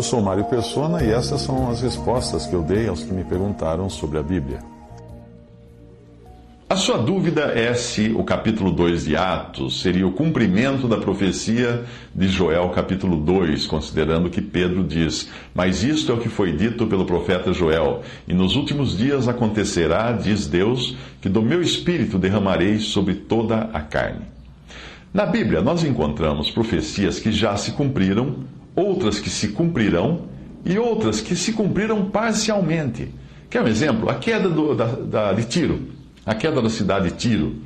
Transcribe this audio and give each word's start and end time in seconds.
Eu 0.00 0.04
sou 0.04 0.22
Mário 0.22 0.44
Persona 0.44 1.04
e 1.04 1.10
essas 1.10 1.42
são 1.42 1.70
as 1.70 1.82
respostas 1.82 2.46
que 2.46 2.54
eu 2.54 2.62
dei 2.62 2.88
aos 2.88 3.02
que 3.02 3.12
me 3.12 3.22
perguntaram 3.22 3.90
sobre 3.90 4.16
a 4.16 4.22
Bíblia. 4.22 4.60
A 6.70 6.74
sua 6.74 6.96
dúvida 6.96 7.52
é 7.54 7.74
se 7.74 8.10
o 8.16 8.24
capítulo 8.24 8.70
2 8.70 9.04
de 9.04 9.14
Atos 9.14 9.82
seria 9.82 10.06
o 10.06 10.12
cumprimento 10.12 10.88
da 10.88 10.96
profecia 10.96 11.84
de 12.14 12.28
Joel, 12.28 12.70
capítulo 12.70 13.18
2, 13.18 13.66
considerando 13.66 14.30
que 14.30 14.40
Pedro 14.40 14.82
diz: 14.82 15.28
Mas 15.54 15.84
isto 15.84 16.10
é 16.10 16.14
o 16.14 16.18
que 16.18 16.30
foi 16.30 16.52
dito 16.52 16.86
pelo 16.86 17.04
profeta 17.04 17.52
Joel, 17.52 18.00
e 18.26 18.32
nos 18.32 18.56
últimos 18.56 18.96
dias 18.96 19.28
acontecerá, 19.28 20.12
diz 20.12 20.46
Deus, 20.46 20.96
que 21.20 21.28
do 21.28 21.42
meu 21.42 21.60
espírito 21.60 22.16
derramarei 22.16 22.78
sobre 22.78 23.16
toda 23.16 23.68
a 23.70 23.80
carne. 23.80 24.24
Na 25.12 25.26
Bíblia, 25.26 25.60
nós 25.60 25.84
encontramos 25.84 26.50
profecias 26.50 27.18
que 27.18 27.30
já 27.30 27.54
se 27.58 27.72
cumpriram, 27.72 28.36
outras 28.74 29.18
que 29.18 29.30
se 29.30 29.48
cumprirão 29.48 30.28
e 30.64 30.78
outras 30.78 31.20
que 31.20 31.34
se 31.34 31.52
cumpriram 31.52 32.10
parcialmente. 32.10 33.14
Quer 33.48 33.62
um 33.62 33.68
exemplo? 33.68 34.08
A 34.08 34.14
queda 34.14 34.48
do, 34.48 34.74
da, 34.74 34.86
da, 34.86 35.32
de 35.32 35.44
Tiro 35.44 36.00
a 36.24 36.34
queda 36.34 36.60
da 36.60 36.68
cidade 36.68 37.10
de 37.10 37.16
Tiro, 37.16 37.56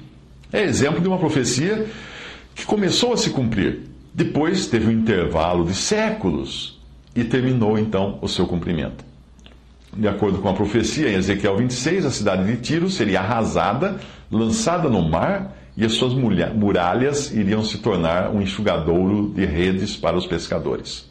é 0.53 0.63
exemplo 0.63 1.01
de 1.01 1.09
uma 1.09 1.19
profecia 1.19 1.87
que 2.55 2.65
começou 2.65 3.13
a 3.13 3.17
se 3.17 3.31
cumprir. 3.31 3.83
Depois 4.13 4.67
teve 4.67 4.89
um 4.89 4.93
intervalo 4.93 5.65
de 5.65 5.75
séculos 5.75 6.81
e 7.15 7.25
terminou 7.25 7.79
então 7.79 8.19
o 8.23 8.29
seu 8.29 8.47
cumprimento. 8.47 9.05
De 9.93 10.09
acordo 10.09 10.39
com 10.39 10.49
a 10.49 10.55
profecia 10.55 11.11
em 11.11 11.15
Ezequiel 11.15 11.57
26, 11.57 12.07
a 12.07 12.11
cidade 12.11 12.47
de 12.47 12.57
Tiro 12.61 12.89
seria 12.89 13.21
arrasada, 13.21 14.01
lançada 14.31 14.89
no 14.89 15.03
mar 15.03 15.57
e 15.77 15.85
as 15.85 15.93
suas 15.93 16.15
muralhas 16.15 17.33
iriam 17.33 17.65
se 17.65 17.79
tornar 17.79 18.31
um 18.31 18.41
enxugadouro 18.41 19.33
de 19.35 19.45
redes 19.45 19.97
para 19.97 20.17
os 20.17 20.27
pescadores. 20.27 21.11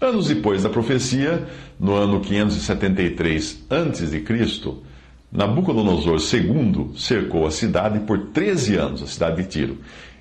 Anos 0.00 0.26
depois 0.26 0.62
da 0.62 0.68
profecia, 0.68 1.46
no 1.78 1.94
ano 1.94 2.20
573 2.20 3.64
a.C., 3.70 4.24
Nabucodonosor 5.34 6.18
II 6.32 6.92
cercou 6.96 7.44
a 7.44 7.50
cidade 7.50 8.00
por 8.00 8.26
13 8.26 8.76
anos, 8.76 9.02
a 9.02 9.06
cidade 9.06 9.42
de 9.42 9.48
Tiro, 9.48 9.78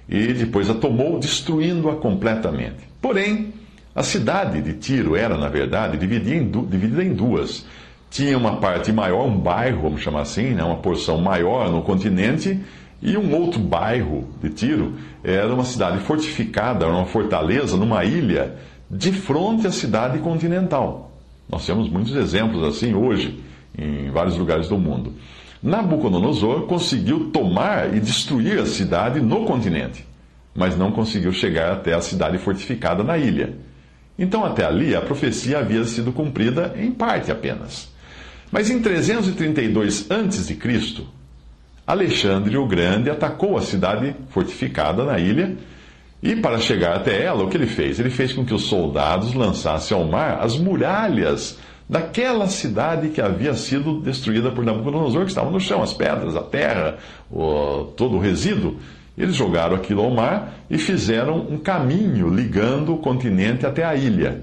e 0.09 0.33
depois 0.33 0.69
a 0.71 0.73
tomou, 0.73 1.19
destruindo-a 1.19 1.95
completamente. 1.95 2.89
Porém, 2.99 3.53
a 3.95 4.01
cidade 4.01 4.59
de 4.61 4.73
Tiro 4.73 5.16
era, 5.16 5.38
na 5.38 5.49
verdade, 5.49 5.97
dividida 5.97 7.03
em, 7.03 7.13
duas. 7.13 7.63
Tinha 8.09 8.35
uma 8.35 8.57
parte 8.57 8.91
maior, 8.91 9.27
um 9.27 9.38
bairro, 9.38 9.83
vamos 9.83 10.01
chamar 10.01 10.21
assim, 10.21 10.49
né, 10.49 10.63
uma 10.63 10.77
porção 10.77 11.19
maior 11.19 11.69
no 11.69 11.83
continente, 11.83 12.59
e 13.03 13.17
um 13.17 13.35
outro 13.35 13.59
bairro 13.59 14.29
de 14.41 14.49
Tiro 14.49 14.93
era 15.21 15.53
uma 15.53 15.65
cidade 15.65 15.99
fortificada, 15.99 16.87
uma 16.87 17.05
fortaleza 17.05 17.75
numa 17.75 18.05
ilha, 18.05 18.55
de 18.89 19.11
frente 19.11 19.67
à 19.67 19.71
cidade 19.71 20.19
continental. 20.19 21.11
Nós 21.49 21.65
temos 21.65 21.89
muitos 21.89 22.15
exemplos 22.15 22.63
assim 22.63 22.93
hoje 22.93 23.43
em 23.78 24.09
vários 24.09 24.38
lugares 24.38 24.69
do 24.69 24.78
mundo. 24.78 25.13
Nabucodonosor 25.61 26.61
conseguiu 26.61 27.29
tomar 27.31 27.94
e 27.94 28.00
destruir 28.00 28.57
a 28.59 28.66
cidade 28.66 29.19
no 29.19 29.44
continente, 29.44 30.05
mas 30.55 30.78
não 30.78 30.91
conseguiu 30.91 31.33
chegar 31.33 31.73
até 31.73 31.94
a 31.94 32.01
cidade 32.01 32.38
fortificada 32.38 33.03
na 33.03 33.17
ilha. 33.17 33.57
Então, 34.17 34.45
até 34.45 34.63
ali, 34.63 34.95
a 34.95 35.01
profecia 35.01 35.59
havia 35.59 35.83
sido 35.83 36.13
cumprida 36.13 36.73
em 36.78 36.91
parte 36.91 37.31
apenas. 37.31 37.91
Mas 38.51 38.69
em 38.69 38.79
332 38.79 40.09
a.C., 40.09 40.55
Alexandre 41.85 42.57
o 42.57 42.66
Grande 42.66 43.09
atacou 43.09 43.57
a 43.57 43.61
cidade 43.61 44.16
fortificada 44.29 45.03
na 45.03 45.19
ilha 45.19 45.57
e, 46.21 46.35
para 46.38 46.57
chegar 46.57 46.95
até 46.95 47.21
ela, 47.21 47.44
o 47.44 47.49
que 47.49 47.57
ele 47.57 47.67
fez? 47.67 47.99
Ele 47.99 48.09
fez 48.09 48.31
com 48.31 48.45
que 48.45 48.53
os 48.53 48.63
soldados 48.63 49.33
lançassem 49.33 49.95
ao 49.95 50.05
mar 50.05 50.39
as 50.41 50.57
muralhas 50.57 51.59
daquela 51.89 52.47
cidade 52.47 53.09
que 53.09 53.22
havia 53.22 53.53
sido 53.53 53.99
destruída 53.99 54.49
por 54.49 54.63
Nabucodonosor, 54.63 55.23
que 55.23 55.29
estava 55.29 55.51
no 55.51 55.59
chão, 55.59 55.83
as 55.83 55.93
pedras, 55.93 56.35
a 56.38 56.41
terra, 56.41 56.97
o, 57.29 57.91
todo 57.97 58.16
o 58.16 58.19
resíduo. 58.19 58.77
Eles 59.17 59.35
jogaram 59.35 59.75
aquilo 59.75 60.01
ao 60.01 60.09
mar 60.09 60.53
e 60.69 60.77
fizeram 60.77 61.38
um 61.38 61.57
caminho 61.57 62.29
ligando 62.29 62.93
o 62.93 62.97
continente 62.97 63.66
até 63.66 63.83
a 63.83 63.93
ilha. 63.93 64.41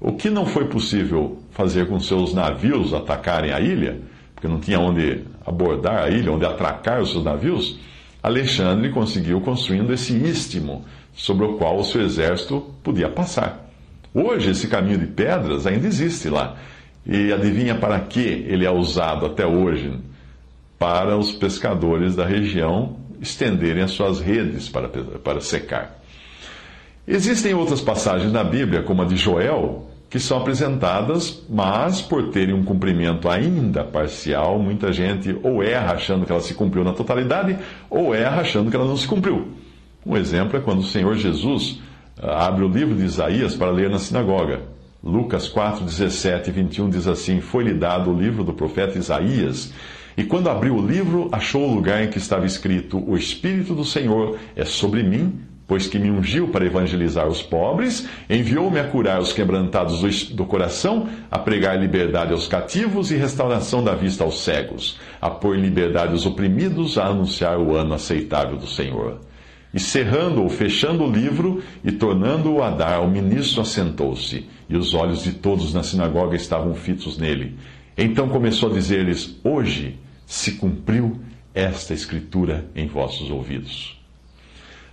O 0.00 0.12
que 0.12 0.30
não 0.30 0.46
foi 0.46 0.66
possível 0.66 1.38
fazer 1.50 1.88
com 1.88 1.98
seus 1.98 2.32
navios 2.32 2.94
atacarem 2.94 3.52
a 3.52 3.60
ilha, 3.60 4.00
porque 4.34 4.46
não 4.46 4.60
tinha 4.60 4.78
onde 4.78 5.24
abordar 5.46 6.04
a 6.04 6.10
ilha, 6.10 6.32
onde 6.32 6.44
atracar 6.44 7.00
os 7.00 7.12
seus 7.12 7.24
navios, 7.24 7.78
Alexandre 8.22 8.90
conseguiu 8.90 9.40
construindo 9.40 9.92
esse 9.92 10.16
istmo 10.16 10.84
sobre 11.14 11.44
o 11.44 11.54
qual 11.58 11.78
o 11.78 11.84
seu 11.84 12.02
exército 12.02 12.74
podia 12.82 13.08
passar. 13.08 13.70
Hoje, 14.14 14.50
esse 14.50 14.68
caminho 14.68 14.98
de 14.98 15.06
pedras 15.06 15.66
ainda 15.66 15.86
existe 15.86 16.28
lá. 16.28 16.56
E 17.06 17.32
adivinha 17.32 17.74
para 17.74 18.00
que 18.00 18.20
ele 18.20 18.64
é 18.64 18.70
usado 18.70 19.26
até 19.26 19.46
hoje? 19.46 19.92
Para 20.78 21.16
os 21.16 21.32
pescadores 21.32 22.16
da 22.16 22.24
região 22.24 22.96
estenderem 23.20 23.82
as 23.82 23.90
suas 23.90 24.20
redes 24.20 24.68
para, 24.68 24.88
para 24.88 25.40
secar. 25.40 26.00
Existem 27.06 27.52
outras 27.52 27.80
passagens 27.80 28.32
na 28.32 28.42
Bíblia, 28.42 28.82
como 28.82 29.02
a 29.02 29.04
de 29.04 29.16
Joel, 29.16 29.86
que 30.14 30.20
são 30.20 30.38
apresentadas, 30.38 31.42
mas 31.50 32.00
por 32.00 32.30
terem 32.30 32.54
um 32.54 32.64
cumprimento 32.64 33.28
ainda 33.28 33.82
parcial, 33.82 34.60
muita 34.60 34.92
gente 34.92 35.36
ou 35.42 35.60
erra 35.60 35.94
achando 35.94 36.24
que 36.24 36.30
ela 36.30 36.40
se 36.40 36.54
cumpriu 36.54 36.84
na 36.84 36.92
totalidade, 36.92 37.58
ou 37.90 38.14
erra 38.14 38.42
achando 38.42 38.70
que 38.70 38.76
ela 38.76 38.86
não 38.86 38.96
se 38.96 39.08
cumpriu. 39.08 39.48
Um 40.06 40.16
exemplo 40.16 40.56
é 40.56 40.60
quando 40.60 40.78
o 40.78 40.84
Senhor 40.84 41.16
Jesus 41.16 41.80
abre 42.22 42.64
o 42.64 42.68
livro 42.68 42.94
de 42.94 43.02
Isaías 43.02 43.56
para 43.56 43.72
ler 43.72 43.90
na 43.90 43.98
sinagoga. 43.98 44.60
Lucas 45.02 45.48
4, 45.48 45.84
17 45.84 46.48
e 46.48 46.52
21 46.52 46.90
diz 46.90 47.08
assim: 47.08 47.40
Foi-lhe 47.40 47.74
dado 47.74 48.12
o 48.12 48.16
livro 48.16 48.44
do 48.44 48.52
profeta 48.52 48.96
Isaías. 48.96 49.72
E 50.16 50.22
quando 50.22 50.48
abriu 50.48 50.76
o 50.76 50.86
livro, 50.86 51.28
achou 51.32 51.68
o 51.68 51.74
lugar 51.74 52.04
em 52.04 52.08
que 52.08 52.18
estava 52.18 52.46
escrito: 52.46 53.02
O 53.04 53.16
Espírito 53.16 53.74
do 53.74 53.84
Senhor 53.84 54.38
é 54.54 54.64
sobre 54.64 55.02
mim, 55.02 55.40
pois 55.66 55.86
que 55.86 55.98
me 55.98 56.10
ungiu 56.10 56.48
para 56.48 56.66
evangelizar 56.66 57.26
os 57.26 57.42
pobres, 57.42 58.06
enviou-me 58.28 58.78
a 58.78 58.84
curar 58.84 59.20
os 59.20 59.32
quebrantados 59.32 60.00
do 60.30 60.44
coração, 60.44 61.08
a 61.30 61.38
pregar 61.38 61.78
liberdade 61.80 62.32
aos 62.32 62.46
cativos 62.46 63.10
e 63.10 63.16
restauração 63.16 63.82
da 63.82 63.94
vista 63.94 64.24
aos 64.24 64.42
cegos, 64.42 64.98
a 65.20 65.30
pôr 65.30 65.56
em 65.56 65.62
liberdade 65.62 66.14
os 66.14 66.26
oprimidos, 66.26 66.98
a 66.98 67.06
anunciar 67.06 67.58
o 67.58 67.74
ano 67.74 67.94
aceitável 67.94 68.56
do 68.56 68.66
Senhor. 68.66 69.20
E 69.72 69.80
cerrando 69.80 70.42
ou 70.42 70.48
fechando 70.48 71.02
o 71.02 71.10
livro 71.10 71.62
e 71.82 71.90
tornando-o 71.90 72.62
a 72.62 72.70
dar 72.70 72.94
ao 72.94 73.08
ministro, 73.08 73.62
assentou-se, 73.62 74.46
e 74.68 74.76
os 74.76 74.94
olhos 74.94 75.24
de 75.24 75.32
todos 75.32 75.74
na 75.74 75.82
sinagoga 75.82 76.36
estavam 76.36 76.74
fitos 76.74 77.18
nele. 77.18 77.56
Então 77.96 78.28
começou 78.28 78.70
a 78.70 78.72
dizer-lhes: 78.72 79.40
Hoje 79.42 79.98
se 80.26 80.52
cumpriu 80.52 81.20
esta 81.52 81.92
escritura 81.92 82.66
em 82.74 82.86
vossos 82.86 83.30
ouvidos. 83.30 84.03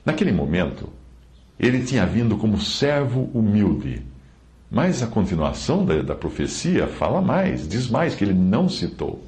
Naquele 0.05 0.31
momento, 0.31 0.89
ele 1.59 1.83
tinha 1.83 2.05
vindo 2.05 2.37
como 2.37 2.59
servo 2.59 3.29
humilde. 3.33 4.01
Mas 4.69 5.03
a 5.03 5.07
continuação 5.07 5.85
da, 5.85 6.01
da 6.01 6.15
profecia 6.15 6.87
fala 6.87 7.21
mais, 7.21 7.67
diz 7.67 7.89
mais 7.89 8.15
que 8.15 8.23
ele 8.23 8.33
não 8.33 8.69
citou. 8.69 9.21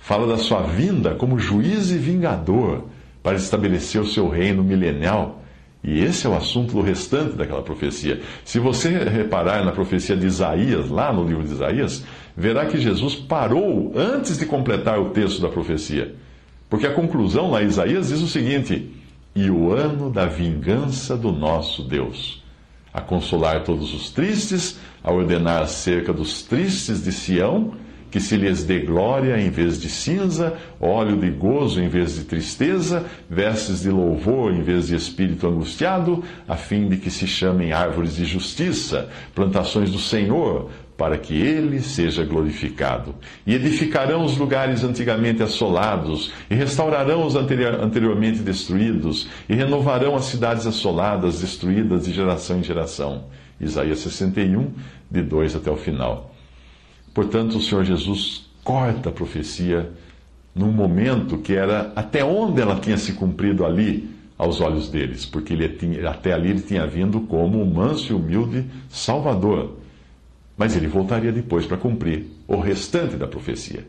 Fala 0.00 0.26
da 0.26 0.38
sua 0.38 0.62
vinda 0.62 1.14
como 1.14 1.38
juiz 1.38 1.90
e 1.90 1.98
vingador 1.98 2.84
para 3.22 3.36
estabelecer 3.36 4.00
o 4.00 4.06
seu 4.06 4.28
reino 4.28 4.64
milenial. 4.64 5.42
E 5.84 6.00
esse 6.00 6.26
é 6.26 6.30
o 6.30 6.36
assunto 6.36 6.72
do 6.72 6.80
restante 6.80 7.36
daquela 7.36 7.62
profecia. 7.62 8.20
Se 8.44 8.58
você 8.58 8.88
reparar 9.04 9.64
na 9.64 9.70
profecia 9.70 10.16
de 10.16 10.26
Isaías, 10.26 10.88
lá 10.88 11.12
no 11.12 11.24
livro 11.24 11.44
de 11.44 11.52
Isaías, 11.52 12.04
verá 12.36 12.66
que 12.66 12.80
Jesus 12.80 13.14
parou 13.14 13.92
antes 13.94 14.38
de 14.38 14.46
completar 14.46 14.98
o 14.98 15.10
texto 15.10 15.40
da 15.40 15.48
profecia. 15.48 16.14
Porque 16.68 16.86
a 16.86 16.94
conclusão 16.94 17.50
lá 17.50 17.62
em 17.62 17.66
Isaías 17.66 18.08
diz 18.08 18.20
o 18.20 18.28
seguinte: 18.28 18.90
E 19.40 19.48
o 19.52 19.72
ano 19.72 20.10
da 20.10 20.26
vingança 20.26 21.16
do 21.16 21.30
nosso 21.30 21.84
Deus, 21.84 22.42
a 22.92 23.00
consolar 23.00 23.62
todos 23.62 23.94
os 23.94 24.10
tristes, 24.10 24.80
a 25.00 25.12
ordenar 25.12 25.62
acerca 25.62 26.12
dos 26.12 26.42
tristes 26.42 27.04
de 27.04 27.12
Sião 27.12 27.72
que 28.10 28.18
se 28.18 28.36
lhes 28.36 28.64
dê 28.64 28.80
glória 28.80 29.40
em 29.40 29.48
vez 29.48 29.80
de 29.80 29.88
cinza, 29.88 30.58
óleo 30.80 31.16
de 31.16 31.30
gozo 31.30 31.80
em 31.80 31.88
vez 31.88 32.16
de 32.16 32.24
tristeza, 32.24 33.04
vestes 33.30 33.82
de 33.82 33.90
louvor 33.90 34.52
em 34.52 34.62
vez 34.62 34.88
de 34.88 34.96
espírito 34.96 35.46
angustiado, 35.46 36.24
a 36.48 36.56
fim 36.56 36.88
de 36.88 36.96
que 36.96 37.10
se 37.10 37.28
chamem 37.28 37.70
árvores 37.70 38.16
de 38.16 38.24
justiça, 38.24 39.08
plantações 39.36 39.92
do 39.92 40.00
Senhor, 40.00 40.68
para 40.98 41.16
que 41.16 41.32
ele 41.32 41.80
seja 41.80 42.24
glorificado. 42.24 43.14
E 43.46 43.54
edificarão 43.54 44.24
os 44.24 44.36
lugares 44.36 44.82
antigamente 44.82 45.44
assolados, 45.44 46.32
e 46.50 46.56
restaurarão 46.56 47.24
os 47.24 47.36
anteriormente 47.36 48.40
destruídos, 48.40 49.28
e 49.48 49.54
renovarão 49.54 50.16
as 50.16 50.24
cidades 50.24 50.66
assoladas, 50.66 51.40
destruídas 51.40 52.04
de 52.04 52.12
geração 52.12 52.58
em 52.58 52.64
geração. 52.64 53.26
Isaías 53.60 54.00
61, 54.00 54.72
de 55.08 55.22
2 55.22 55.54
até 55.54 55.70
o 55.70 55.76
final. 55.76 56.34
Portanto, 57.14 57.58
o 57.58 57.62
Senhor 57.62 57.84
Jesus 57.84 58.50
corta 58.64 59.10
a 59.10 59.12
profecia 59.12 59.90
num 60.52 60.72
momento 60.72 61.38
que 61.38 61.54
era 61.54 61.92
até 61.94 62.24
onde 62.24 62.60
ela 62.60 62.74
tinha 62.80 62.98
se 62.98 63.12
cumprido 63.12 63.64
ali 63.64 64.10
aos 64.36 64.60
olhos 64.60 64.88
deles, 64.88 65.24
porque 65.24 65.52
ele 65.52 65.68
tinha, 65.68 66.10
até 66.10 66.32
ali 66.32 66.50
ele 66.50 66.60
tinha 66.60 66.84
vindo 66.88 67.20
como 67.20 67.62
um 67.62 67.72
manso 67.72 68.12
e 68.12 68.16
humilde 68.16 68.64
Salvador. 68.88 69.78
Mas 70.58 70.76
ele 70.76 70.88
voltaria 70.88 71.32
depois 71.32 71.64
para 71.64 71.76
cumprir 71.76 72.26
o 72.48 72.58
restante 72.58 73.16
da 73.16 73.28
profecia. 73.28 73.86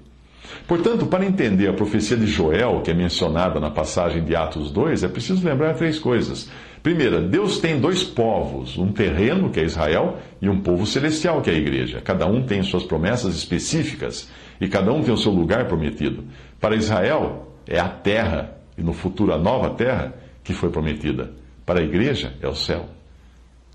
Portanto, 0.68 1.07
para 1.07 1.25
entender 1.25 1.68
a 1.68 1.74
profecia 1.74 2.16
de 2.16 2.27
Joel, 2.27 2.81
que 2.81 2.92
é 2.92 2.94
mencionada 2.94 3.60
na 3.60 3.71
passagem 3.71 4.24
de 4.24 4.36
Atos 4.36 4.71
2, 4.71 5.04
é 5.04 5.07
preciso 5.07 5.45
lembrar 5.45 5.74
três 5.75 5.98
coisas. 6.00 6.50
Primeira, 6.81 7.19
Deus 7.19 7.60
tem 7.60 7.80
dois 7.80 8.04
povos, 8.04 8.77
um 8.77 8.92
terreno, 8.92 9.50
que 9.50 9.60
é 9.60 9.63
Israel, 9.63 10.18
e 10.42 10.48
um 10.48 10.62
povo 10.62 10.86
celestial, 10.86 11.42
que 11.42 11.50
é 11.50 11.54
a 11.54 11.57
igreja. 11.57 12.01
Cada 12.01 12.25
um 12.25 12.44
tem 12.44 12.63
suas 12.63 12.83
promessas 12.83 13.36
específicas 13.36 14.30
e 14.62 14.68
cada 14.68 14.92
um 14.94 15.01
tem 15.01 15.13
o 15.13 15.18
seu 15.18 15.31
lugar 15.31 15.68
prometido. 15.68 16.24
Para 16.60 16.75
Israel, 16.75 17.54
é 17.68 17.80
a 17.80 17.89
terra, 17.89 18.57
e 18.77 18.81
no 18.81 18.94
futuro 18.94 19.33
a 19.33 19.38
nova 19.38 19.72
terra, 19.72 20.13
que 20.44 20.54
foi 20.54 20.69
prometida. 20.69 21.31
Para 21.65 21.81
a 21.81 21.83
igreja, 21.83 22.33
é 22.42 22.48
o 22.48 22.56
céu. 22.56 22.99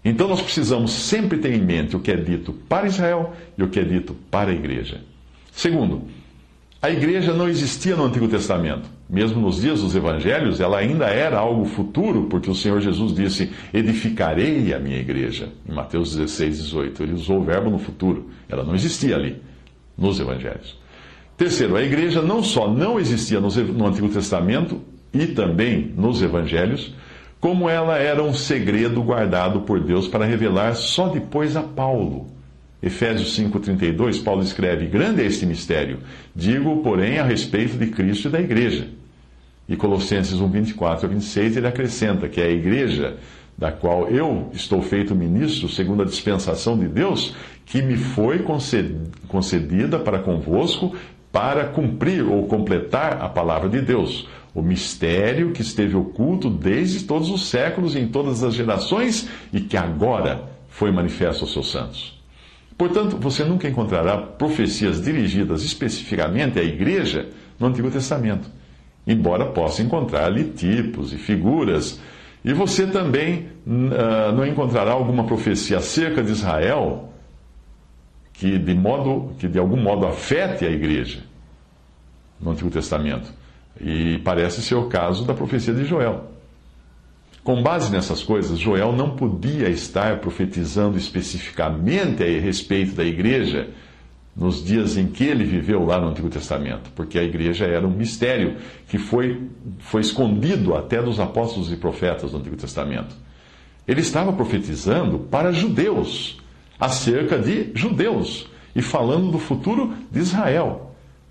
Então 0.05 0.29
nós 0.29 0.43
precisamos 0.43 0.93
sempre 0.93 1.39
ter 1.39 1.55
em 1.55 1.63
mente 1.63 1.97
o 1.97 2.01
que 2.01 2.11
é 2.11 2.17
dito 2.17 2.53
para 2.69 2.87
Israel 2.87 3.33
e 3.57 3.63
o 3.63 3.69
que 3.69 3.81
é 3.81 3.85
dito 3.85 4.15
para 4.31 4.51
a 4.51 4.55
igreja. 4.55 5.01
Segundo, 5.51 6.03
a 6.83 6.91
igreja 6.91 7.33
não 7.33 7.49
existia 7.49 7.97
no 7.97 8.05
Antigo 8.05 8.29
Testamento. 8.29 8.91
Mesmo 9.09 9.41
nos 9.41 9.63
dias 9.63 9.81
dos 9.81 9.95
evangelhos, 9.95 10.61
ela 10.61 10.77
ainda 10.77 11.07
era 11.07 11.39
algo 11.39 11.65
futuro, 11.65 12.25
porque 12.25 12.51
o 12.51 12.55
Senhor 12.55 12.79
Jesus 12.81 13.15
disse: 13.15 13.51
Edificarei 13.73 14.75
a 14.75 14.79
minha 14.79 14.99
igreja. 14.99 15.49
Em 15.67 15.73
Mateus 15.73 16.15
16, 16.15 16.59
18. 16.59 17.03
Ele 17.03 17.13
usou 17.15 17.39
o 17.39 17.43
verbo 17.45 17.71
no 17.71 17.79
futuro. 17.79 18.29
Ela 18.49 18.65
não 18.65 18.75
existia 18.75 19.17
ali, 19.17 19.41
nos 19.97 20.21
evangelhos. 20.21 20.79
Terceiro, 21.39 21.75
a 21.77 21.83
igreja 21.83 22.21
não 22.21 22.43
só 22.43 22.71
não 22.71 23.01
existia 23.01 23.41
no 23.41 23.87
Antigo 23.87 24.09
Testamento 24.11 24.83
e 25.13 25.27
também 25.29 25.93
nos 25.97 26.21
evangelhos, 26.21 26.95
como 27.45 27.69
ela 27.69 27.99
era 27.99 28.23
um 28.23 28.33
segredo 28.33 29.03
guardado 29.03 29.61
por 29.61 29.79
Deus 29.79 30.09
para 30.09 30.25
revelar 30.25 30.75
só 30.77 31.09
depois 31.09 31.57
a 31.57 31.63
Paulo. 31.63 32.29
Efésios 32.83 33.39
5,32, 33.39 34.25
Paulo 34.25 34.43
escreve: 34.43 34.87
Grande 34.87 35.21
é 35.21 35.27
este 35.27 35.45
mistério, 35.45 35.99
digo, 36.35 36.79
porém, 36.79 37.19
a 37.19 37.23
respeito 37.23 37.77
de 37.77 37.89
Cristo 37.89 38.29
e 38.29 38.31
da 38.31 38.41
igreja. 38.41 38.89
E 39.69 39.77
Colossenses 39.77 40.41
1, 40.41 40.49
24 40.49 41.05
a 41.05 41.11
26, 41.11 41.59
ele 41.59 41.67
acrescenta 41.67 42.31
que 42.31 42.41
é 42.41 42.47
a 42.47 42.51
igreja 42.51 43.19
da 43.59 43.71
qual 43.71 44.09
eu 44.09 44.49
estou 44.55 44.81
feito 44.81 45.15
ministro, 45.15 45.69
segundo 45.69 46.01
a 46.03 46.07
dispensação 46.07 46.79
de 46.79 46.89
Deus, 46.89 47.37
que 47.67 47.83
me 47.83 47.99
foi 47.99 48.43
concedida 49.29 49.99
para 49.99 50.19
convosco, 50.19 50.97
para 51.31 51.67
cumprir 51.67 52.25
ou 52.25 52.47
completar 52.47 53.21
a 53.21 53.29
palavra 53.29 53.69
de 53.69 53.83
Deus, 53.83 54.27
o 54.55 54.63
mistério 54.63 55.51
que 55.51 55.63
esteve 55.63 55.97
oculto 55.97 56.49
desde 56.49 57.05
todos 57.05 57.29
os 57.29 57.49
séculos 57.49 57.97
e 57.97 57.99
em 57.99 58.09
todas 58.09 58.45
as 58.45 58.55
gerações 58.55 59.29
e 59.53 59.61
que 59.61 59.77
agora 59.77 60.49
foi 60.69 60.93
manifesto 60.93 61.43
aos 61.43 61.53
seus 61.53 61.71
santos. 61.71 62.23
Portanto, 62.79 63.17
você 63.17 63.45
nunca 63.45 63.69
encontrará 63.69 64.17
profecias 64.17 65.01
dirigidas 65.01 65.63
especificamente 65.65 66.59
à 66.59 66.63
igreja 66.63 67.29
no 67.59 67.67
Antigo 67.67 67.91
Testamento, 67.91 68.49
embora 69.07 69.47
possa 69.47 69.83
encontrar 69.83 70.27
ali 70.27 70.45
tipos 70.45 71.13
e 71.13 71.17
figuras. 71.17 72.01
E 72.45 72.53
você 72.53 72.87
também 72.87 73.49
uh, 73.67 74.33
não 74.35 74.47
encontrará 74.47 74.93
alguma 74.93 75.25
profecia 75.25 75.79
acerca 75.79 76.23
de 76.23 76.33
Israel 76.33 77.11
que 78.33 78.59
de, 78.59 78.75
modo, 78.75 79.33
que 79.39 79.47
de 79.47 79.59
algum 79.59 79.81
modo 79.81 80.07
afete 80.07 80.65
a 80.65 80.71
igreja 80.71 81.23
no 82.41 82.51
Antigo 82.51 82.71
Testamento. 82.71 83.33
E 83.81 84.19
parece 84.19 84.63
ser 84.63 84.75
o 84.75 84.87
caso 84.87 85.25
da 85.25 85.35
profecia 85.35 85.75
de 85.75 85.85
Joel. 85.85 86.33
Com 87.43 87.63
base 87.63 87.93
nessas 87.93 88.23
coisas, 88.23 88.59
Joel 88.59 88.93
não 88.93 89.17
podia 89.17 89.69
estar 89.69 90.19
profetizando 90.19 90.97
especificamente 90.97 92.23
a 92.23 92.41
respeito 92.41 92.95
da 92.95 93.05
igreja 93.05 93.69
nos 94.35 94.65
dias 94.65 94.97
em 94.97 95.07
que 95.07 95.25
ele 95.25 95.45
viveu 95.45 95.85
lá 95.85 96.01
no 96.01 96.09
Antigo 96.09 96.29
Testamento, 96.29 96.91
porque 96.97 97.19
a 97.19 97.23
igreja 97.23 97.67
era 97.67 97.87
um 97.87 97.91
mistério 97.91 98.57
que 98.89 98.99
foi, 98.99 99.43
foi 99.79 100.01
escondido 100.01 100.75
até 100.75 101.01
dos 101.01 101.21
apóstolos 101.21 101.71
e 101.71 101.77
profetas 101.77 102.33
do 102.33 102.39
Antigo 102.39 102.57
Testamento. 102.57 103.15
Ele 103.87 104.01
estava 104.01 104.33
profetizando 104.33 105.19
para 105.19 105.53
judeus, 105.53 106.41
acerca 106.81 107.39
de 107.39 107.71
judeus, 107.75 108.49
e 108.75 108.83
falando 108.83 109.31
do 109.31 109.39
futuro 109.39 109.95
de 110.11 110.19
Israel. 110.19 110.84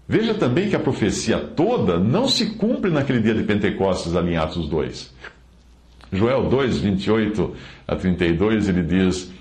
Veja 0.08 0.34
também 0.34 0.70
que 0.70 0.76
a 0.76 0.80
profecia 0.80 1.38
toda 1.40 1.98
não 1.98 2.28
se 2.28 2.56
cumpre 2.56 2.92
naquele 2.92 3.22
dia 3.22 3.34
de 3.34 3.44
Pentecostes, 3.44 4.16
ali 4.16 4.34
em 4.34 4.38
Atos 4.38 4.68
2. 4.68 5.14
Joel 6.12 6.50
2, 6.50 6.80
28 6.80 7.56
a 7.88 7.96
32, 7.96 8.70
ele 8.70 8.84
diz: 8.84 9.32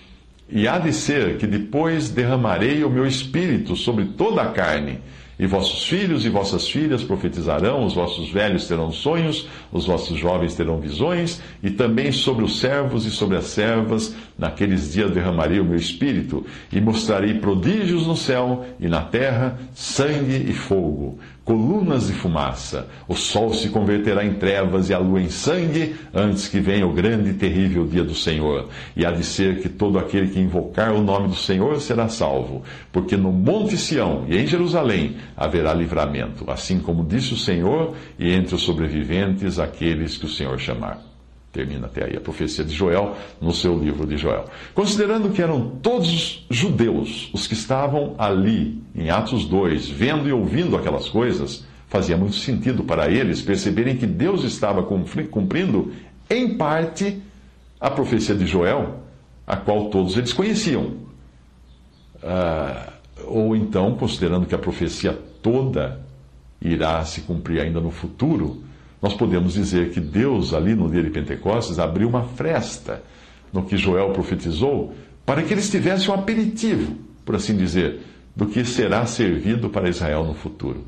E 0.49 0.67
há 0.69 0.79
de 0.79 0.93
ser 0.93 1.37
que 1.37 1.47
depois 1.47 2.11
derramarei 2.11 2.85
o 2.85 2.91
meu 2.91 3.07
espírito 3.07 3.77
sobre 3.77 4.05
toda 4.05 4.43
a 4.43 4.51
carne 4.53 5.01
e 5.39 5.47
vossos 5.47 5.85
filhos 5.85 6.25
e 6.25 6.29
vossas 6.29 6.69
filhas 6.69 7.03
profetizarão, 7.03 7.85
os 7.85 7.95
vossos 7.95 8.31
velhos 8.31 8.69
terão 8.69 8.93
sonhos, 8.93 9.49
os 9.73 9.87
vossos 9.87 10.19
jovens 10.19 10.55
terão 10.55 10.79
visões, 10.79 11.41
e 11.63 11.71
também 11.71 12.13
sobre 12.13 12.45
os 12.45 12.59
servos 12.61 13.07
e 13.07 13.11
sobre 13.11 13.37
as 13.37 13.47
servas, 13.47 14.15
naqueles 14.39 14.93
dias 14.93 15.11
derramarei 15.11 15.61
o 15.61 15.65
meu 15.65 15.77
espírito, 15.77 16.45
e 16.71 16.81
mostrarei 16.81 17.35
prodígios 17.35 18.07
no 18.07 18.17
céu 18.17 18.65
e 18.79 18.89
na 18.89 19.03
terra, 19.03 19.59
sangue 19.75 20.51
e 20.51 20.53
fogo, 20.53 21.19
colunas 21.45 22.07
de 22.07 22.13
fumaça. 22.13 22.89
O 23.09 23.15
sol 23.15 23.53
se 23.53 23.69
converterá 23.69 24.25
em 24.25 24.35
trevas 24.35 24.89
e 24.89 24.95
a 24.95 24.99
lua 24.99 25.21
em 25.21 25.29
sangue, 25.29 25.97
antes 26.15 26.49
que 26.49 26.61
venha 26.61 26.87
o 26.87 26.93
grande 26.93 27.31
e 27.31 27.35
terrível 27.35 27.87
dia 27.87 28.05
do 28.05 28.15
Senhor. 28.15 28.69
E 28.97 29.05
há 29.05 29.11
de 29.11 29.25
ser 29.25 29.61
que 29.61 29.69
todo 29.69 29.99
aquele 29.99 30.29
que 30.29 30.41
invocar 30.41 30.93
o 30.93 31.03
nome 31.03 31.29
do 31.29 31.37
Senhor 31.37 31.81
será 31.81 32.09
salvo, 32.09 32.63
porque 32.93 33.17
no 33.17 33.33
Monte 33.33 33.77
Sião 33.77 34.25
e 34.29 34.37
em 34.37 34.47
Jerusalém 34.47 35.17
haverá 35.37 35.75
livramento, 35.75 36.51
assim 36.51 36.79
como 36.79 37.05
disse 37.05 37.35
o 37.35 37.39
Senhor, 37.39 37.95
e 38.19 38.33
entre 38.33 38.55
os 38.55 38.63
sobreviventes 38.63 39.59
aqueles 39.59 40.17
que 40.17 40.27
o 40.27 40.31
Senhor 40.31 40.59
chamar. 40.59 41.13
Termina 41.53 41.87
até 41.87 42.07
aí 42.07 42.17
a 42.17 42.21
profecia 42.21 42.65
de 42.65 42.75
Joel 42.75 43.15
no 43.39 43.53
seu 43.53 43.79
livro 43.79 44.07
de 44.07 44.17
Joel. 44.17 44.47
Considerando 44.75 45.29
que 45.29 45.43
eram 45.43 45.69
todos 45.83 46.47
judeus 46.49 47.31
os 47.35 47.47
que 47.47 47.53
estavam 47.53 48.15
ali, 48.17 48.83
em 48.95 49.11
Atos 49.11 49.45
2, 49.45 49.91
vendo 49.91 50.27
e 50.27 50.33
ouvindo 50.33 50.77
aquelas 50.77 51.11
coisas, 51.11 51.67
fazia 51.89 52.17
muito 52.17 52.37
sentido 52.37 52.85
para 52.85 53.11
eles 53.11 53.43
perceberem 53.43 53.99
que 53.99 54.07
Deus 54.07 54.45
estava 54.45 54.83
cumprindo, 54.83 55.93
em 56.31 56.57
parte, 56.57 57.21
a 57.79 57.91
profecia 57.91 58.35
de 58.35 58.47
Joel, 58.47 59.01
a 59.47 59.55
qual 59.55 59.91
todos 59.91 60.17
eles 60.17 60.33
conheciam. 60.33 60.95
Ah, 62.23 62.95
ou 63.27 63.55
então, 63.55 63.95
considerando 63.97 64.47
que 64.47 64.55
a 64.55 64.59
profecia 64.59 65.13
toda 65.43 66.01
irá 66.63 67.05
se 67.05 67.21
cumprir 67.23 67.61
ainda 67.61 67.79
no 67.79 67.91
futuro, 67.91 68.63
nós 69.03 69.15
podemos 69.15 69.55
dizer 69.55 69.91
que 69.91 69.99
Deus, 69.99 70.55
ali 70.55 70.77
no 70.77 70.89
dia 70.89 71.03
de 71.03 71.11
Pentecostes, 71.11 71.81
abriu 71.81 72.09
uma 72.09 72.23
fresta 72.23 73.03
no 73.53 73.65
que 73.65 73.77
Joel 73.77 74.11
profetizou, 74.11 74.95
para 75.27 75.43
que 75.43 75.53
eles 75.53 75.69
tivessem 75.69 76.09
um 76.09 76.15
aperitivo, 76.15 76.97
por 77.25 77.35
assim 77.35 77.57
dizer, 77.57 78.01
do 78.35 78.47
que 78.47 78.65
será 78.65 79.05
servido 79.05 79.69
para 79.69 79.89
Israel 79.89 80.25
no 80.25 80.35
futuro. 80.35 80.85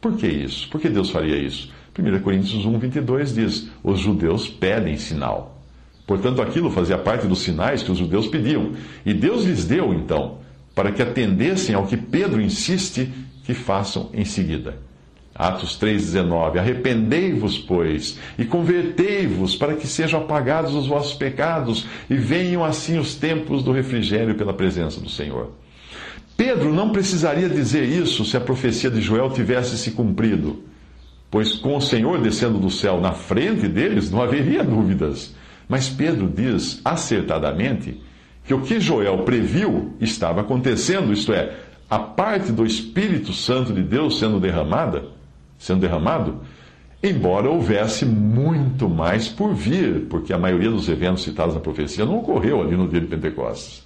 Por 0.00 0.16
que 0.16 0.26
isso? 0.26 0.68
Por 0.70 0.80
que 0.80 0.88
Deus 0.88 1.10
faria 1.10 1.36
isso? 1.36 1.70
1 1.96 2.20
Coríntios 2.20 2.64
1, 2.64 2.78
22 2.78 3.34
diz: 3.34 3.70
Os 3.82 4.00
judeus 4.00 4.48
pedem 4.48 4.96
sinal. 4.96 5.62
Portanto, 6.06 6.42
aquilo 6.42 6.70
fazia 6.70 6.98
parte 6.98 7.26
dos 7.26 7.38
sinais 7.40 7.82
que 7.82 7.92
os 7.92 7.98
judeus 7.98 8.26
pediam. 8.26 8.72
E 9.06 9.14
Deus 9.14 9.44
lhes 9.44 9.64
deu, 9.64 9.94
então, 9.94 10.38
para 10.74 10.92
que 10.92 11.00
atendessem 11.00 11.74
ao 11.74 11.86
que 11.86 11.96
Pedro 11.96 12.40
insiste 12.40 13.10
que 13.44 13.54
façam 13.54 14.10
em 14.12 14.24
seguida. 14.24 14.76
Atos 15.34 15.76
3,19: 15.78 16.58
Arrependei-vos, 16.58 17.58
pois, 17.58 18.18
e 18.38 18.44
convertei-vos, 18.44 19.56
para 19.56 19.74
que 19.74 19.86
sejam 19.86 20.20
apagados 20.20 20.74
os 20.74 20.86
vossos 20.86 21.14
pecados, 21.14 21.86
e 22.08 22.14
venham 22.14 22.64
assim 22.64 22.98
os 22.98 23.16
tempos 23.16 23.62
do 23.64 23.72
refrigério 23.72 24.36
pela 24.36 24.54
presença 24.54 25.00
do 25.00 25.08
Senhor. 25.08 25.50
Pedro 26.36 26.72
não 26.72 26.90
precisaria 26.90 27.48
dizer 27.48 27.84
isso 27.84 28.24
se 28.24 28.36
a 28.36 28.40
profecia 28.40 28.90
de 28.90 29.00
Joel 29.00 29.30
tivesse 29.30 29.76
se 29.76 29.92
cumprido, 29.92 30.62
pois 31.30 31.54
com 31.54 31.76
o 31.76 31.80
Senhor 31.80 32.20
descendo 32.20 32.58
do 32.58 32.70
céu 32.70 33.00
na 33.00 33.12
frente 33.12 33.66
deles 33.66 34.10
não 34.10 34.22
haveria 34.22 34.62
dúvidas. 34.62 35.34
Mas 35.68 35.88
Pedro 35.88 36.28
diz 36.28 36.80
acertadamente 36.84 38.00
que 38.44 38.54
o 38.54 38.60
que 38.60 38.78
Joel 38.78 39.18
previu 39.18 39.94
estava 40.00 40.42
acontecendo, 40.42 41.12
isto 41.12 41.32
é, 41.32 41.56
a 41.88 41.98
parte 41.98 42.52
do 42.52 42.66
Espírito 42.66 43.32
Santo 43.32 43.72
de 43.72 43.82
Deus 43.82 44.18
sendo 44.18 44.38
derramada, 44.38 45.04
sendo 45.58 45.80
derramado, 45.80 46.40
embora 47.02 47.50
houvesse 47.50 48.06
muito 48.06 48.88
mais 48.88 49.28
por 49.28 49.54
vir, 49.54 50.06
porque 50.08 50.32
a 50.32 50.38
maioria 50.38 50.70
dos 50.70 50.88
eventos 50.88 51.22
citados 51.22 51.54
na 51.54 51.60
profecia 51.60 52.04
não 52.04 52.18
ocorreu 52.18 52.62
ali 52.62 52.76
no 52.76 52.88
dia 52.88 53.00
de 53.00 53.06
Pentecostes. 53.06 53.84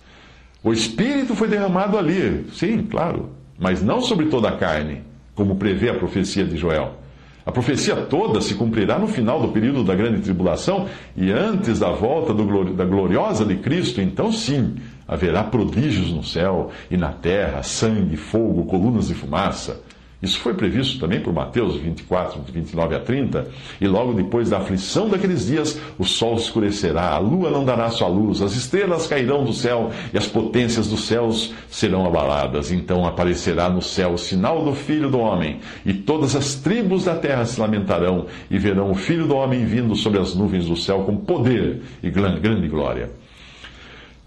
O 0.63 0.73
Espírito 0.73 1.35
foi 1.35 1.49
derramado 1.49 1.97
ali, 1.97 2.47
sim, 2.53 2.83
claro, 2.83 3.31
mas 3.59 3.83
não 3.83 4.01
sobre 4.01 4.27
toda 4.27 4.49
a 4.49 4.57
carne, 4.57 5.03
como 5.35 5.57
prevê 5.57 5.91
a 5.91 5.95
profecia 5.95 6.45
de 6.45 6.57
Joel. 6.57 6.95
A 7.49 7.51
profecia 7.51 7.97
toda 7.97 8.43
se 8.43 8.55
cumprirá 8.55 8.99
no 8.99 9.09
final 9.09 9.41
do 9.41 9.49
período 9.49 9.83
da 9.83 9.95
grande 9.95 10.21
tribulação 10.21 10.87
e 11.17 11.33
antes 11.33 11.79
da 11.79 11.89
volta 11.91 12.35
da 12.35 12.85
gloriosa 12.85 13.43
de 13.43 13.57
Cristo. 13.57 14.03
Então, 14.03 14.31
sim, 14.31 14.77
haverá 15.09 15.43
prodígios 15.43 16.13
no 16.13 16.23
céu 16.23 16.71
e 16.91 16.97
na 16.99 17.11
terra, 17.11 17.63
sangue, 17.63 18.19
fogo, 18.19 18.67
colunas 18.67 19.09
de 19.09 19.15
fumaça. 19.15 19.81
Isso 20.21 20.41
foi 20.41 20.53
previsto 20.53 20.99
também 20.99 21.21
por 21.21 21.33
Mateus 21.33 21.77
24, 21.77 22.43
29 22.53 22.95
a 22.97 22.99
30. 22.99 23.47
E 23.81 23.87
logo 23.87 24.13
depois 24.13 24.51
da 24.51 24.59
aflição 24.59 25.09
daqueles 25.09 25.47
dias, 25.47 25.81
o 25.97 26.05
sol 26.05 26.35
escurecerá, 26.35 27.11
a 27.11 27.19
lua 27.19 27.51
não 27.51 27.65
dará 27.65 27.89
sua 27.89 28.09
luz, 28.09 28.43
as 28.43 28.57
estrelas 28.57 29.07
cairão 29.07 29.45
do 29.45 29.53
céu 29.53 29.93
e 30.13 30.19
as 30.19 30.27
potências 30.27 30.89
dos 30.89 31.05
céus 31.05 31.55
serão 31.71 32.05
abaladas. 32.05 32.73
Então 32.73 33.07
aparecerá 33.07 33.69
no 33.69 33.81
céu 33.81 34.15
o 34.15 34.19
sinal 34.19 34.65
do 34.65 34.75
Filho 34.75 35.09
do 35.09 35.21
Homem, 35.21 35.61
e 35.87 35.95
todas 35.95 36.35
as 36.35 36.57
tribos 36.57 37.05
da 37.05 37.15
terra 37.15 37.45
se 37.45 37.61
lamentarão 37.61 38.27
e 38.51 38.59
verão 38.59 38.91
o 38.91 38.97
Filho 38.97 39.29
do 39.29 39.37
Homem 39.37 39.65
vindo 39.65 39.95
sobre 39.95 40.19
as 40.19 40.35
nuvens 40.35 40.67
do 40.67 40.77
céu 40.77 41.05
com 41.05 41.17
poder 41.17 41.81
e 42.03 42.11
grande 42.11 42.67
glória. 42.67 43.11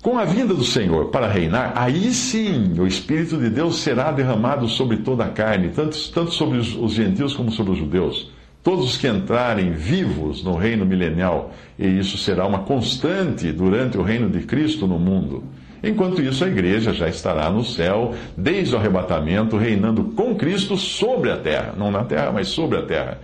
Com 0.01 0.17
a 0.17 0.25
vinda 0.25 0.55
do 0.55 0.63
Senhor 0.63 1.09
para 1.09 1.27
reinar, 1.27 1.73
aí 1.75 2.11
sim 2.11 2.73
o 2.79 2.87
Espírito 2.87 3.37
de 3.37 3.51
Deus 3.51 3.81
será 3.81 4.11
derramado 4.11 4.67
sobre 4.67 4.97
toda 4.97 5.25
a 5.25 5.29
carne, 5.29 5.69
tanto, 5.69 5.95
tanto 6.11 6.31
sobre 6.31 6.57
os, 6.57 6.75
os 6.75 6.93
gentios 6.93 7.35
como 7.35 7.51
sobre 7.51 7.73
os 7.73 7.77
judeus. 7.77 8.31
Todos 8.63 8.85
os 8.85 8.97
que 8.97 9.07
entrarem 9.07 9.73
vivos 9.73 10.43
no 10.43 10.55
reino 10.55 10.87
milenial, 10.87 11.53
e 11.77 11.85
isso 11.85 12.17
será 12.17 12.47
uma 12.47 12.59
constante 12.63 13.51
durante 13.51 13.95
o 13.95 14.01
reino 14.01 14.27
de 14.27 14.39
Cristo 14.39 14.87
no 14.87 14.97
mundo. 14.97 15.43
Enquanto 15.83 16.19
isso, 16.19 16.43
a 16.43 16.47
igreja 16.47 16.91
já 16.93 17.07
estará 17.07 17.47
no 17.51 17.63
céu, 17.63 18.15
desde 18.35 18.73
o 18.73 18.79
arrebatamento, 18.79 19.55
reinando 19.55 20.05
com 20.15 20.33
Cristo 20.33 20.77
sobre 20.77 21.31
a 21.31 21.37
terra. 21.37 21.75
Não 21.77 21.91
na 21.91 22.03
terra, 22.03 22.31
mas 22.31 22.47
sobre 22.47 22.79
a 22.79 22.81
terra. 22.81 23.19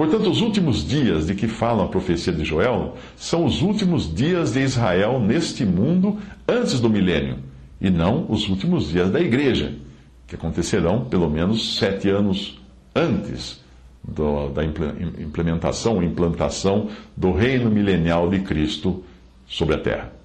Portanto, 0.00 0.30
os 0.30 0.40
últimos 0.40 0.82
dias 0.82 1.26
de 1.26 1.34
que 1.34 1.46
fala 1.46 1.84
a 1.84 1.88
profecia 1.88 2.32
de 2.32 2.42
Joel 2.42 2.96
são 3.18 3.44
os 3.44 3.60
últimos 3.60 4.10
dias 4.10 4.54
de 4.54 4.60
Israel 4.62 5.20
neste 5.20 5.62
mundo 5.62 6.16
antes 6.48 6.80
do 6.80 6.88
milênio, 6.88 7.36
e 7.78 7.90
não 7.90 8.24
os 8.30 8.48
últimos 8.48 8.88
dias 8.88 9.10
da 9.10 9.20
igreja, 9.20 9.74
que 10.26 10.34
acontecerão 10.34 11.04
pelo 11.04 11.28
menos 11.28 11.76
sete 11.76 12.08
anos 12.08 12.58
antes 12.96 13.62
do, 14.02 14.48
da 14.48 14.64
implementação 14.64 16.02
implantação 16.02 16.88
do 17.14 17.30
reino 17.30 17.70
milenial 17.70 18.30
de 18.30 18.38
Cristo 18.38 19.04
sobre 19.46 19.74
a 19.74 19.78
terra. 19.80 20.19